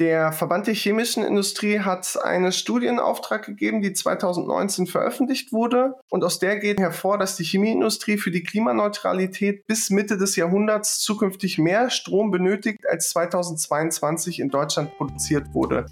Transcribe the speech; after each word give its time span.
Der 0.00 0.32
Verband 0.32 0.66
der 0.66 0.74
chemischen 0.74 1.22
Industrie 1.22 1.80
hat 1.80 2.18
eine 2.24 2.50
Studie 2.50 2.86
in 2.86 2.98
Auftrag 2.98 3.44
gegeben, 3.44 3.82
die 3.82 3.92
2019 3.92 4.86
veröffentlicht 4.86 5.52
wurde. 5.52 5.96
Und 6.08 6.24
aus 6.24 6.38
der 6.38 6.58
geht 6.58 6.80
hervor, 6.80 7.18
dass 7.18 7.36
die 7.36 7.44
Chemieindustrie 7.44 8.16
für 8.16 8.30
die 8.30 8.42
Klimaneutralität 8.42 9.66
bis 9.66 9.90
Mitte 9.90 10.16
des 10.16 10.34
Jahrhunderts 10.34 11.00
zukünftig 11.00 11.58
mehr 11.58 11.90
Strom 11.90 12.30
benötigt, 12.30 12.88
als 12.88 13.10
2022 13.10 14.40
in 14.40 14.48
Deutschland 14.48 14.96
produziert 14.96 15.52
wurde. 15.52 15.84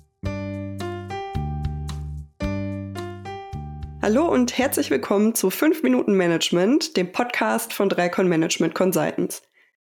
Hallo 4.01 4.27
und 4.27 4.57
herzlich 4.57 4.91
willkommen 4.91 5.35
zu 5.35 5.51
5 5.51 5.83
Minuten 5.83 6.15
Management, 6.15 6.97
dem 6.97 7.13
Podcast 7.13 7.75
von 7.75 7.91
Dreikon 7.91 8.29
Management 8.29 8.75
Consultants. 8.75 9.43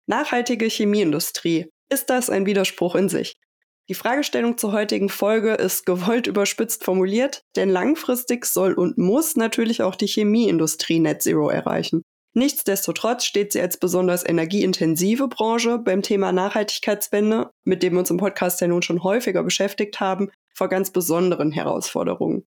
Nachhaltige 0.06 0.64
Chemieindustrie. 0.64 1.70
Ist 1.90 2.08
das 2.08 2.30
ein 2.30 2.46
Widerspruch 2.46 2.94
in 2.94 3.10
sich? 3.10 3.34
Die 3.88 3.94
Fragestellung 3.94 4.58
zur 4.58 4.72
heutigen 4.72 5.08
Folge 5.08 5.54
ist 5.54 5.86
gewollt 5.86 6.26
überspitzt 6.26 6.84
formuliert, 6.84 7.42
denn 7.56 7.70
langfristig 7.70 8.44
soll 8.44 8.74
und 8.74 8.98
muss 8.98 9.34
natürlich 9.34 9.82
auch 9.82 9.94
die 9.94 10.06
Chemieindustrie 10.06 11.00
Net 11.00 11.22
Zero 11.22 11.48
erreichen. 11.48 12.02
Nichtsdestotrotz 12.34 13.24
steht 13.24 13.52
sie 13.52 13.62
als 13.62 13.78
besonders 13.78 14.28
energieintensive 14.28 15.28
Branche 15.28 15.78
beim 15.78 16.02
Thema 16.02 16.32
Nachhaltigkeitswende, 16.32 17.50
mit 17.64 17.82
dem 17.82 17.94
wir 17.94 18.00
uns 18.00 18.10
im 18.10 18.18
Podcast 18.18 18.60
ja 18.60 18.68
nun 18.68 18.82
schon 18.82 19.02
häufiger 19.02 19.42
beschäftigt 19.42 20.00
haben, 20.00 20.30
vor 20.54 20.68
ganz 20.68 20.90
besonderen 20.90 21.50
Herausforderungen. 21.50 22.46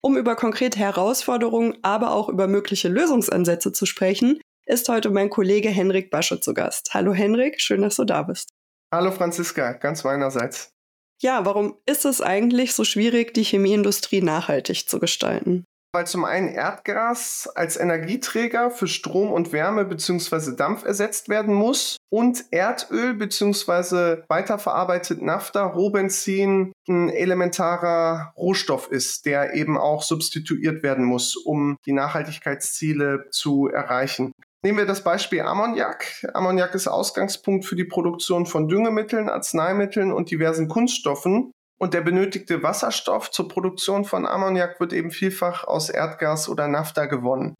Um 0.00 0.16
über 0.16 0.36
konkrete 0.36 0.78
Herausforderungen, 0.78 1.76
aber 1.82 2.12
auch 2.12 2.30
über 2.30 2.46
mögliche 2.46 2.88
Lösungsansätze 2.88 3.72
zu 3.72 3.84
sprechen, 3.84 4.40
ist 4.64 4.88
heute 4.88 5.10
mein 5.10 5.28
Kollege 5.28 5.68
Henrik 5.68 6.10
Basche 6.10 6.40
zu 6.40 6.54
Gast. 6.54 6.94
Hallo 6.94 7.12
Henrik, 7.12 7.60
schön, 7.60 7.82
dass 7.82 7.96
du 7.96 8.04
da 8.04 8.22
bist. 8.22 8.48
Hallo 8.90 9.12
Franziska, 9.12 9.72
ganz 9.72 10.02
meinerseits. 10.02 10.77
Ja, 11.20 11.44
warum 11.44 11.76
ist 11.84 12.04
es 12.04 12.20
eigentlich 12.20 12.74
so 12.74 12.84
schwierig, 12.84 13.34
die 13.34 13.42
Chemieindustrie 13.42 14.22
nachhaltig 14.22 14.88
zu 14.88 15.00
gestalten? 15.00 15.64
Weil 15.92 16.06
zum 16.06 16.24
einen 16.26 16.48
Erdgas 16.48 17.48
als 17.54 17.78
Energieträger 17.78 18.70
für 18.70 18.86
Strom 18.86 19.32
und 19.32 19.52
Wärme 19.52 19.86
bzw. 19.86 20.54
Dampf 20.54 20.84
ersetzt 20.84 21.30
werden 21.30 21.54
muss 21.54 21.96
und 22.10 22.44
Erdöl 22.50 23.14
bzw. 23.14 24.22
weiterverarbeitet 24.28 25.22
Naphtha, 25.22 25.64
Rohbenzin 25.64 26.72
ein 26.88 27.08
elementarer 27.08 28.34
Rohstoff 28.36 28.88
ist, 28.92 29.24
der 29.24 29.54
eben 29.54 29.78
auch 29.78 30.02
substituiert 30.02 30.82
werden 30.82 31.04
muss, 31.04 31.36
um 31.36 31.76
die 31.86 31.92
Nachhaltigkeitsziele 31.92 33.26
zu 33.30 33.68
erreichen. 33.68 34.32
Nehmen 34.64 34.78
wir 34.78 34.86
das 34.86 35.04
Beispiel 35.04 35.42
Ammoniak. 35.42 36.26
Ammoniak 36.34 36.74
ist 36.74 36.88
Ausgangspunkt 36.88 37.64
für 37.64 37.76
die 37.76 37.84
Produktion 37.84 38.44
von 38.44 38.66
Düngemitteln, 38.66 39.28
Arzneimitteln 39.28 40.12
und 40.12 40.30
diversen 40.30 40.68
Kunststoffen. 40.68 41.52
Und 41.80 41.94
der 41.94 42.00
benötigte 42.00 42.64
Wasserstoff 42.64 43.30
zur 43.30 43.46
Produktion 43.46 44.04
von 44.04 44.26
Ammoniak 44.26 44.80
wird 44.80 44.92
eben 44.92 45.12
vielfach 45.12 45.62
aus 45.62 45.90
Erdgas 45.90 46.48
oder 46.48 46.66
Naphtha 46.66 47.06
gewonnen. 47.06 47.54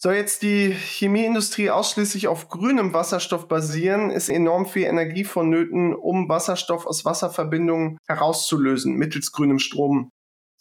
Soll 0.00 0.14
jetzt 0.14 0.42
die 0.42 0.70
Chemieindustrie 0.70 1.70
ausschließlich 1.70 2.28
auf 2.28 2.48
grünem 2.48 2.92
Wasserstoff 2.92 3.48
basieren, 3.48 4.10
ist 4.10 4.28
enorm 4.28 4.66
viel 4.66 4.84
Energie 4.84 5.24
vonnöten, 5.24 5.94
um 5.94 6.28
Wasserstoff 6.28 6.86
aus 6.86 7.04
Wasserverbindungen 7.04 7.98
herauszulösen 8.06 8.94
mittels 8.94 9.32
grünem 9.32 9.58
Strom. 9.58 10.10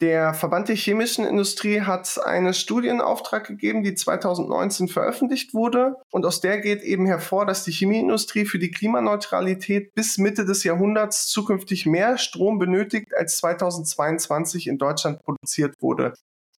Der 0.02 0.33
Verband 0.33 0.67
der 0.69 0.75
chemischen 0.75 1.25
Industrie 1.25 1.81
hat 1.81 2.19
eine 2.25 2.53
Studie 2.53 2.89
in 2.89 2.99
Auftrag 2.99 3.47
gegeben, 3.47 3.83
die 3.83 3.95
2019 3.95 4.88
veröffentlicht 4.88 5.53
wurde. 5.53 5.95
Und 6.11 6.25
aus 6.25 6.41
der 6.41 6.59
geht 6.59 6.81
eben 6.81 7.05
hervor, 7.05 7.45
dass 7.45 7.63
die 7.63 7.72
Chemieindustrie 7.72 8.45
für 8.45 8.59
die 8.59 8.71
Klimaneutralität 8.71 9.94
bis 9.94 10.17
Mitte 10.17 10.45
des 10.45 10.64
Jahrhunderts 10.64 11.27
zukünftig 11.27 11.86
mehr 11.86 12.17
Strom 12.17 12.59
benötigt, 12.59 13.16
als 13.16 13.38
2022 13.38 14.67
in 14.67 14.77
Deutschland 14.77 15.21
produziert 15.23 15.75
wurde. 15.80 16.14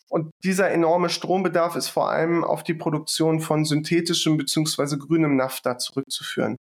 Und 0.10 0.32
dieser 0.44 0.72
enorme 0.72 1.10
Strombedarf 1.10 1.76
ist 1.76 1.90
vor 1.90 2.10
allem 2.10 2.44
auf 2.44 2.64
die 2.64 2.74
Produktion 2.74 3.42
von 3.42 3.66
synthetischem 3.66 4.38
bzw. 4.38 4.98
grünem 4.98 5.36
Naphtha 5.36 5.78
zurückzuführen. 5.78 6.56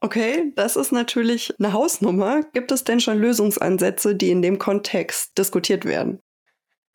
Okay, 0.00 0.52
das 0.56 0.76
ist 0.76 0.92
natürlich 0.92 1.54
eine 1.58 1.74
Hausnummer. 1.74 2.42
Gibt 2.54 2.72
es 2.72 2.84
denn 2.84 3.00
schon 3.00 3.18
Lösungsansätze, 3.18 4.14
die 4.14 4.30
in 4.30 4.40
dem 4.40 4.58
Kontext 4.58 5.36
diskutiert 5.36 5.84
werden? 5.84 6.20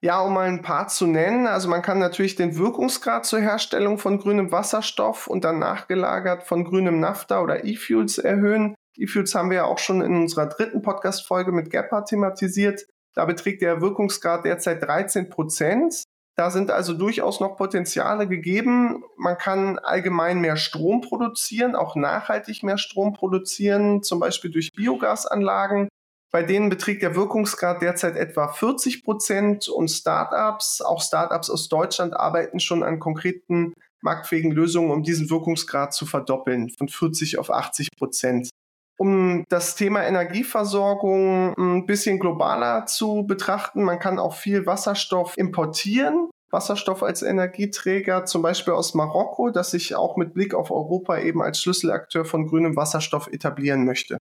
Ja, 0.01 0.21
um 0.21 0.33
mal 0.33 0.47
ein 0.47 0.61
paar 0.61 0.87
zu 0.87 1.05
nennen. 1.07 1.47
Also 1.47 1.69
man 1.69 1.81
kann 1.81 1.99
natürlich 1.99 2.35
den 2.35 2.57
Wirkungsgrad 2.57 3.25
zur 3.25 3.39
Herstellung 3.39 3.97
von 3.97 4.19
grünem 4.19 4.51
Wasserstoff 4.51 5.27
und 5.27 5.43
dann 5.43 5.59
nachgelagert 5.59 6.43
von 6.43 6.63
grünem 6.63 6.99
Naphtha 6.99 7.41
oder 7.41 7.63
E-Fuels 7.63 8.17
erhöhen. 8.17 8.75
E-Fuels 8.97 9.35
haben 9.35 9.49
wir 9.49 9.57
ja 9.57 9.65
auch 9.65 9.79
schon 9.79 10.01
in 10.01 10.15
unserer 10.15 10.47
dritten 10.47 10.81
Podcast-Folge 10.81 11.51
mit 11.51 11.69
Gepard 11.69 12.07
thematisiert. 12.07 12.85
Da 13.13 13.25
beträgt 13.25 13.61
der 13.61 13.81
Wirkungsgrad 13.81 14.45
derzeit 14.45 14.83
13 14.83 15.29
Prozent. 15.29 16.03
Da 16.37 16.51
sind 16.51 16.69
also 16.69 16.93
durchaus 16.93 17.39
noch 17.39 17.55
Potenziale 17.55 18.27
gegeben. 18.27 19.03
Man 19.15 19.37
kann 19.37 19.79
allgemein 19.79 20.41
mehr 20.41 20.57
Strom 20.57 20.99
produzieren, 21.01 21.75
auch 21.75 21.95
nachhaltig 21.95 22.61
mehr 22.61 22.77
Strom 22.77 23.13
produzieren, 23.13 24.03
zum 24.03 24.19
Beispiel 24.19 24.51
durch 24.51 24.73
Biogasanlagen. 24.73 25.87
Bei 26.31 26.43
denen 26.43 26.67
beträgt 26.67 27.01
der 27.01 27.15
Wirkungsgrad 27.15 27.81
derzeit 27.81 28.17
etwa 28.17 28.49
40 28.49 29.05
Prozent 29.05 29.69
und 29.69 29.89
Startups, 29.89 30.81
auch 30.81 31.01
Startups 31.01 31.49
aus 31.49 31.69
Deutschland 31.69 32.13
arbeiten 32.13 32.59
schon 32.59 32.83
an 32.83 32.99
konkreten 32.99 33.73
marktfähigen 34.01 34.51
Lösungen, 34.51 34.91
um 34.91 35.03
diesen 35.03 35.29
Wirkungsgrad 35.29 35.93
zu 35.93 36.05
verdoppeln, 36.05 36.69
von 36.69 36.89
40 36.89 37.39
auf 37.39 37.49
80 37.49 37.87
Prozent. 37.97 38.49
Um 38.97 39.43
das 39.49 39.75
Thema 39.75 40.03
Energieversorgung 40.03 41.53
ein 41.57 41.85
bisschen 41.85 42.19
globaler 42.19 42.85
zu 42.85 43.25
betrachten, 43.27 43.83
man 43.83 43.99
kann 43.99 44.19
auch 44.19 44.35
viel 44.35 44.65
Wasserstoff 44.65 45.37
importieren. 45.37 46.29
Wasserstoff 46.51 47.03
als 47.03 47.21
Energieträger, 47.21 48.25
zum 48.25 48.41
Beispiel 48.41 48.73
aus 48.73 48.93
Marokko, 48.93 49.49
das 49.49 49.71
sich 49.71 49.95
auch 49.95 50.15
mit 50.15 50.33
Blick 50.33 50.53
auf 50.53 50.71
Europa 50.71 51.19
eben 51.19 51.41
als 51.41 51.61
Schlüsselakteur 51.61 52.23
von 52.23 52.47
grünem 52.47 52.77
Wasserstoff 52.77 53.27
etablieren 53.27 53.83
möchte. 53.85 54.17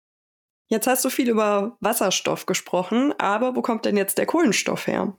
Jetzt 0.67 0.85
hast 0.85 1.03
du 1.03 1.09
viel 1.09 1.29
über 1.29 1.77
Wasserstoff 1.79 2.45
gesprochen, 2.45 3.15
aber 3.17 3.55
wo 3.55 3.63
kommt 3.63 3.85
denn 3.85 3.97
jetzt 3.97 4.19
der 4.19 4.27
Kohlenstoff 4.27 4.85
her? 4.85 5.17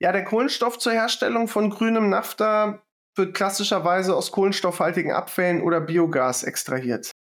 Ja, 0.00 0.10
der 0.10 0.24
Kohlenstoff 0.24 0.78
zur 0.78 0.92
Herstellung 0.92 1.46
von 1.46 1.70
grünem 1.70 2.08
Naphtha 2.10 2.82
wird 3.14 3.34
klassischerweise 3.34 4.16
aus 4.16 4.32
kohlenstoffhaltigen 4.32 5.12
Abfällen 5.12 5.62
oder 5.62 5.80
Biogas 5.80 6.42
extrahiert. 6.42 7.12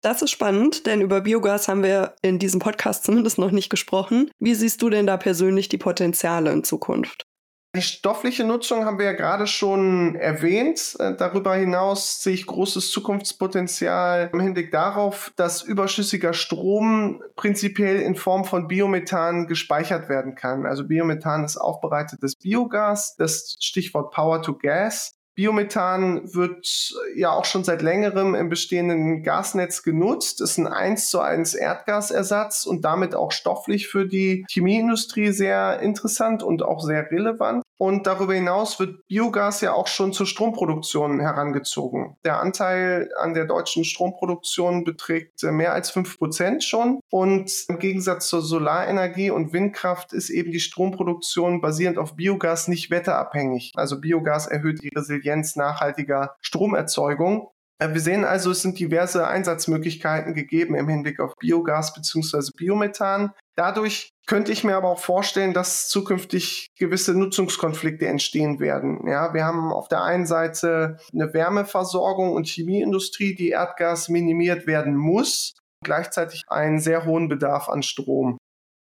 Das 0.00 0.22
ist 0.22 0.30
spannend, 0.30 0.86
denn 0.86 1.00
über 1.00 1.20
Biogas 1.22 1.66
haben 1.66 1.82
wir 1.82 2.14
in 2.22 2.38
diesem 2.38 2.60
Podcast 2.60 3.04
zumindest 3.04 3.38
noch 3.38 3.50
nicht 3.50 3.68
gesprochen. 3.68 4.30
Wie 4.38 4.54
siehst 4.54 4.80
du 4.80 4.90
denn 4.90 5.06
da 5.06 5.16
persönlich 5.16 5.68
die 5.68 5.78
Potenziale 5.78 6.52
in 6.52 6.62
Zukunft? 6.62 7.28
Die 7.76 7.82
stoffliche 7.82 8.44
Nutzung 8.44 8.86
haben 8.86 8.98
wir 8.98 9.04
ja 9.04 9.12
gerade 9.12 9.46
schon 9.46 10.14
erwähnt. 10.14 10.96
Äh, 10.98 11.16
darüber 11.16 11.54
hinaus 11.54 12.22
sehe 12.22 12.32
ich 12.32 12.46
großes 12.46 12.90
Zukunftspotenzial 12.90 14.30
im 14.32 14.40
Hinblick 14.40 14.72
darauf, 14.72 15.32
dass 15.36 15.62
überschüssiger 15.62 16.32
Strom 16.32 17.22
prinzipiell 17.36 18.00
in 18.00 18.16
Form 18.16 18.46
von 18.46 18.68
Biomethan 18.68 19.46
gespeichert 19.46 20.08
werden 20.08 20.34
kann. 20.34 20.64
Also 20.64 20.88
Biomethan 20.88 21.44
ist 21.44 21.58
aufbereitetes 21.58 22.36
Biogas, 22.36 23.16
das 23.16 23.56
Stichwort 23.60 24.12
Power 24.12 24.40
to 24.40 24.56
Gas. 24.56 25.17
Biomethan 25.38 26.34
wird 26.34 26.92
ja 27.14 27.30
auch 27.30 27.44
schon 27.44 27.62
seit 27.62 27.80
längerem 27.80 28.34
im 28.34 28.48
bestehenden 28.48 29.22
Gasnetz 29.22 29.84
genutzt, 29.84 30.40
ist 30.40 30.58
ein 30.58 30.66
1 30.66 31.10
zu 31.10 31.20
1 31.20 31.54
Erdgasersatz 31.54 32.66
und 32.66 32.84
damit 32.84 33.14
auch 33.14 33.30
stofflich 33.30 33.86
für 33.86 34.04
die 34.04 34.44
Chemieindustrie 34.50 35.30
sehr 35.30 35.78
interessant 35.78 36.42
und 36.42 36.64
auch 36.64 36.80
sehr 36.80 37.08
relevant. 37.12 37.62
Und 37.78 38.06
darüber 38.08 38.34
hinaus 38.34 38.80
wird 38.80 39.06
Biogas 39.06 39.60
ja 39.60 39.72
auch 39.72 39.86
schon 39.86 40.12
zur 40.12 40.26
Stromproduktion 40.26 41.20
herangezogen. 41.20 42.16
Der 42.24 42.40
Anteil 42.40 43.08
an 43.18 43.34
der 43.34 43.46
deutschen 43.46 43.84
Stromproduktion 43.84 44.84
beträgt 44.84 45.42
mehr 45.44 45.72
als 45.72 45.90
fünf 45.90 46.18
Prozent 46.18 46.64
schon. 46.64 47.00
Und 47.08 47.52
im 47.68 47.78
Gegensatz 47.78 48.26
zur 48.28 48.42
Solarenergie 48.42 49.30
und 49.30 49.52
Windkraft 49.52 50.12
ist 50.12 50.28
eben 50.28 50.50
die 50.50 50.60
Stromproduktion 50.60 51.60
basierend 51.60 51.98
auf 51.98 52.16
Biogas 52.16 52.66
nicht 52.66 52.90
wetterabhängig. 52.90 53.72
Also 53.76 54.00
Biogas 54.00 54.48
erhöht 54.48 54.82
die 54.82 54.90
Resilienz 54.94 55.54
nachhaltiger 55.54 56.34
Stromerzeugung. 56.40 57.48
Äh, 57.78 57.94
wir 57.94 58.00
sehen 58.00 58.24
also, 58.24 58.50
es 58.50 58.62
sind 58.62 58.78
diverse 58.78 59.26
Einsatzmöglichkeiten 59.26 60.34
gegeben 60.34 60.74
im 60.74 60.88
Hinblick 60.88 61.20
auf 61.20 61.34
Biogas 61.36 61.94
bzw. 61.94 62.50
Biomethan. 62.56 63.32
Dadurch 63.56 64.10
könnte 64.26 64.52
ich 64.52 64.62
mir 64.62 64.76
aber 64.76 64.88
auch 64.88 65.00
vorstellen, 65.00 65.54
dass 65.54 65.88
zukünftig 65.88 66.68
gewisse 66.78 67.14
Nutzungskonflikte 67.14 68.06
entstehen 68.06 68.60
werden. 68.60 69.08
Ja, 69.08 69.34
wir 69.34 69.44
haben 69.44 69.72
auf 69.72 69.88
der 69.88 70.02
einen 70.02 70.26
Seite 70.26 70.98
eine 71.12 71.32
Wärmeversorgung 71.32 72.32
und 72.32 72.46
Chemieindustrie, 72.46 73.34
die 73.34 73.50
Erdgas 73.50 74.08
minimiert 74.08 74.66
werden 74.66 74.94
muss, 74.96 75.54
gleichzeitig 75.84 76.42
einen 76.48 76.78
sehr 76.78 77.04
hohen 77.04 77.28
Bedarf 77.28 77.68
an 77.68 77.82
Strom. 77.82 78.38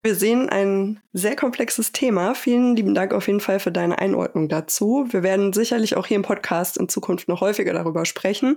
Wir 0.05 0.15
sehen 0.15 0.51
ein 0.51 1.01
sehr 1.15 1.35
komplexes 1.35 1.91
Thema. 1.93 2.35
Vielen 2.35 2.77
lieben 2.77 2.95
Dank 2.95 3.15
auf 3.15 3.27
jeden 3.27 3.41
Fall 3.41 3.59
für 3.59 3.73
deine 3.73 3.99
Einordnung 3.99 4.51
dazu. 4.51 5.07
Wir 5.09 5.23
werden 5.23 5.55
sicherlich 5.55 5.97
auch 5.97 6.07
hier 6.07 6.17
im 6.17 6.23
Podcast 6.23 6.77
in 6.77 6.91
Zukunft 6.91 7.27
noch 7.27 7.41
häufiger 7.41 7.73
darüber 7.73 8.05
sprechen. 8.05 8.57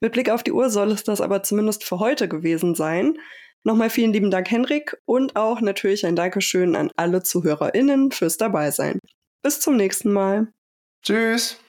Mit 0.00 0.10
Blick 0.10 0.28
auf 0.28 0.42
die 0.42 0.50
Uhr 0.50 0.70
soll 0.70 0.90
es 0.90 1.04
das 1.04 1.20
aber 1.20 1.44
zumindest 1.44 1.84
für 1.84 2.00
heute 2.00 2.26
gewesen 2.26 2.74
sein. 2.74 3.16
Nochmal 3.62 3.90
vielen 3.90 4.12
lieben 4.12 4.32
Dank, 4.32 4.50
Henrik, 4.50 4.96
und 5.04 5.36
auch 5.36 5.60
natürlich 5.60 6.04
ein 6.04 6.16
Dankeschön 6.16 6.74
an 6.74 6.90
alle 6.96 7.22
ZuhörerInnen 7.22 8.10
fürs 8.10 8.36
Dabeisein. 8.36 8.98
Bis 9.40 9.60
zum 9.60 9.76
nächsten 9.76 10.12
Mal. 10.12 10.48
Tschüss. 11.04 11.60